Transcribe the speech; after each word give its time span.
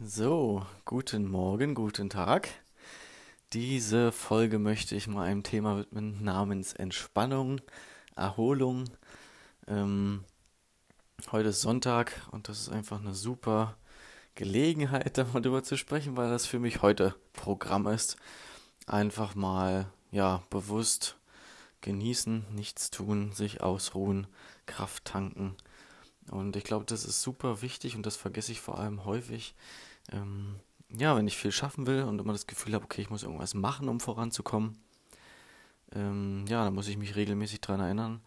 So, 0.00 0.66
guten 0.84 1.30
Morgen, 1.30 1.76
guten 1.76 2.10
Tag. 2.10 2.48
Diese 3.52 4.10
Folge 4.10 4.58
möchte 4.58 4.96
ich 4.96 5.06
mal 5.06 5.22
einem 5.24 5.44
Thema 5.44 5.78
widmen 5.78 6.24
namens 6.24 6.72
Entspannung, 6.72 7.60
Erholung. 8.16 8.86
Ähm, 9.68 10.24
heute 11.30 11.50
ist 11.50 11.60
Sonntag 11.60 12.26
und 12.32 12.48
das 12.48 12.58
ist 12.58 12.70
einfach 12.70 12.98
eine 12.98 13.14
super 13.14 13.76
Gelegenheit, 14.34 15.16
darüber 15.32 15.62
zu 15.62 15.76
sprechen, 15.76 16.16
weil 16.16 16.28
das 16.28 16.44
für 16.44 16.58
mich 16.58 16.82
heute 16.82 17.14
Programm 17.32 17.86
ist. 17.86 18.16
Einfach 18.88 19.36
mal, 19.36 19.86
ja, 20.10 20.42
bewusst 20.50 21.16
genießen, 21.82 22.46
nichts 22.52 22.90
tun, 22.90 23.30
sich 23.30 23.62
ausruhen, 23.62 24.26
Kraft 24.66 25.04
tanken. 25.04 25.54
Und 26.30 26.56
ich 26.56 26.64
glaube, 26.64 26.84
das 26.84 27.04
ist 27.04 27.22
super 27.22 27.62
wichtig 27.62 27.96
und 27.96 28.06
das 28.06 28.16
vergesse 28.16 28.52
ich 28.52 28.60
vor 28.60 28.78
allem 28.78 29.04
häufig. 29.04 29.54
Ähm, 30.12 30.56
ja, 30.90 31.16
wenn 31.16 31.26
ich 31.26 31.36
viel 31.36 31.52
schaffen 31.52 31.86
will 31.86 32.04
und 32.04 32.20
immer 32.20 32.32
das 32.32 32.46
Gefühl 32.46 32.74
habe, 32.74 32.84
okay, 32.84 33.02
ich 33.02 33.10
muss 33.10 33.22
irgendwas 33.22 33.54
machen, 33.54 33.88
um 33.88 34.00
voranzukommen, 34.00 34.78
ähm, 35.92 36.44
ja, 36.48 36.64
dann 36.64 36.74
muss 36.74 36.88
ich 36.88 36.96
mich 36.96 37.16
regelmäßig 37.16 37.60
daran 37.60 37.80
erinnern 37.80 38.20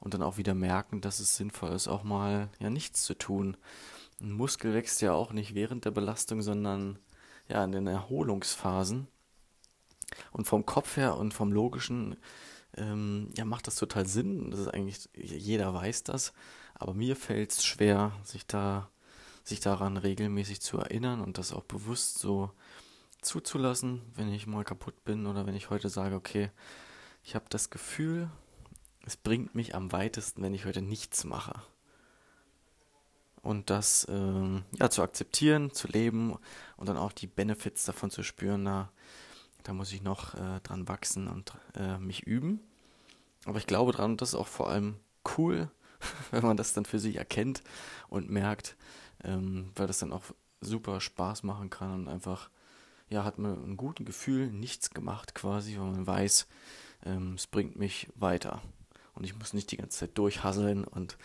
und 0.00 0.14
dann 0.14 0.22
auch 0.22 0.36
wieder 0.36 0.54
merken, 0.54 1.00
dass 1.00 1.20
es 1.20 1.36
sinnvoll 1.36 1.70
ist, 1.70 1.88
auch 1.88 2.02
mal 2.04 2.48
ja 2.58 2.70
nichts 2.70 3.04
zu 3.04 3.14
tun. 3.14 3.56
Ein 4.20 4.32
Muskel 4.32 4.74
wächst 4.74 5.00
ja 5.02 5.12
auch 5.12 5.32
nicht 5.32 5.54
während 5.54 5.84
der 5.84 5.90
Belastung, 5.90 6.42
sondern 6.42 6.98
ja 7.48 7.64
in 7.64 7.72
den 7.72 7.86
Erholungsphasen. 7.86 9.08
Und 10.30 10.46
vom 10.46 10.66
Kopf 10.66 10.96
her 10.96 11.16
und 11.16 11.32
vom 11.32 11.52
Logischen 11.52 12.16
ähm, 12.76 13.30
ja, 13.36 13.44
macht 13.44 13.66
das 13.66 13.76
total 13.76 14.06
Sinn. 14.06 14.50
Das 14.50 14.60
ist 14.60 14.68
eigentlich, 14.68 15.08
jeder 15.14 15.72
weiß 15.72 16.04
das, 16.04 16.32
aber 16.82 16.94
mir 16.94 17.16
fällt 17.16 17.52
es 17.52 17.64
schwer, 17.64 18.12
sich 18.24 18.46
da, 18.46 18.90
sich 19.44 19.60
daran 19.60 19.96
regelmäßig 19.96 20.60
zu 20.60 20.78
erinnern 20.78 21.20
und 21.20 21.38
das 21.38 21.52
auch 21.52 21.64
bewusst 21.64 22.18
so 22.18 22.50
zuzulassen, 23.20 24.02
wenn 24.14 24.32
ich 24.32 24.46
mal 24.46 24.64
kaputt 24.64 25.04
bin 25.04 25.26
oder 25.26 25.46
wenn 25.46 25.54
ich 25.54 25.70
heute 25.70 25.88
sage, 25.88 26.16
okay, 26.16 26.50
ich 27.22 27.34
habe 27.34 27.44
das 27.48 27.70
Gefühl, 27.70 28.28
es 29.04 29.16
bringt 29.16 29.54
mich 29.54 29.74
am 29.74 29.92
weitesten, 29.92 30.42
wenn 30.42 30.54
ich 30.54 30.64
heute 30.64 30.82
nichts 30.82 31.24
mache. 31.24 31.54
Und 33.42 33.70
das 33.70 34.06
ähm, 34.08 34.64
ja, 34.78 34.90
zu 34.90 35.02
akzeptieren, 35.02 35.72
zu 35.72 35.88
leben 35.88 36.36
und 36.76 36.88
dann 36.88 36.96
auch 36.96 37.12
die 37.12 37.26
Benefits 37.26 37.84
davon 37.84 38.10
zu 38.10 38.22
spüren, 38.22 38.64
da 38.64 38.92
da 39.62 39.72
muss 39.72 39.92
ich 39.92 40.02
noch 40.02 40.34
äh, 40.34 40.60
dran 40.62 40.88
wachsen 40.88 41.28
und 41.28 41.52
äh, 41.76 41.98
mich 41.98 42.24
üben. 42.24 42.60
Aber 43.44 43.58
ich 43.58 43.66
glaube 43.66 43.92
dran, 43.92 44.16
das 44.16 44.30
ist 44.30 44.34
auch 44.34 44.46
vor 44.46 44.68
allem 44.68 44.96
cool, 45.36 45.70
wenn 46.30 46.42
man 46.42 46.56
das 46.56 46.72
dann 46.72 46.84
für 46.84 46.98
sich 46.98 47.16
erkennt 47.16 47.62
und 48.08 48.30
merkt, 48.30 48.76
ähm, 49.24 49.70
weil 49.76 49.86
das 49.86 49.98
dann 49.98 50.12
auch 50.12 50.24
super 50.60 51.00
Spaß 51.00 51.42
machen 51.42 51.70
kann 51.70 51.92
und 51.92 52.08
einfach, 52.08 52.50
ja, 53.08 53.24
hat 53.24 53.38
man 53.38 53.62
ein 53.64 53.76
gutes 53.76 54.06
Gefühl, 54.06 54.50
nichts 54.50 54.90
gemacht 54.90 55.34
quasi, 55.34 55.76
weil 55.78 55.90
man 55.90 56.06
weiß, 56.06 56.46
ähm, 57.04 57.34
es 57.34 57.46
bringt 57.46 57.76
mich 57.76 58.08
weiter. 58.14 58.62
Und 59.14 59.24
ich 59.24 59.36
muss 59.36 59.52
nicht 59.52 59.70
die 59.70 59.76
ganze 59.76 59.98
Zeit 59.98 60.16
durchhasseln 60.16 60.84
und 60.84 61.18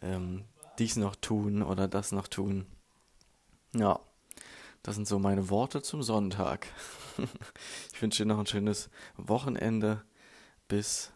ähm, 0.00 0.44
dies 0.78 0.96
noch 0.96 1.16
tun 1.16 1.62
oder 1.62 1.88
das 1.88 2.12
noch 2.12 2.28
tun. 2.28 2.66
Ja, 3.74 4.00
das 4.82 4.94
sind 4.94 5.08
so 5.08 5.18
meine 5.18 5.50
Worte 5.50 5.82
zum 5.82 6.02
Sonntag. 6.02 6.68
ich 7.92 8.00
wünsche 8.00 8.22
dir 8.22 8.28
noch 8.28 8.38
ein 8.38 8.46
schönes 8.46 8.88
Wochenende. 9.16 10.02
Bis 10.68 11.12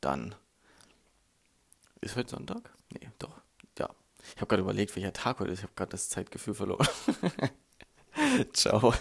dann. 0.00 0.34
Ist 2.00 2.16
heute 2.16 2.30
Sonntag? 2.30 2.70
Nee, 2.92 3.08
doch. 3.18 3.40
Ja. 3.78 3.90
Ich 4.34 4.36
habe 4.36 4.46
gerade 4.46 4.62
überlegt, 4.62 4.94
welcher 4.96 5.12
Tag 5.12 5.40
heute 5.40 5.52
ist. 5.52 5.60
Ich 5.60 5.64
habe 5.64 5.74
gerade 5.74 5.90
das 5.90 6.08
Zeitgefühl 6.08 6.54
verloren. 6.54 6.86
Ciao. 8.52 8.92